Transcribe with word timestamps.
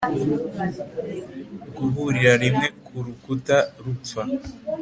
guhurira 1.77 2.33
rimwe 2.43 2.67
kurukuta 2.85 3.57
rupfa 3.83 4.21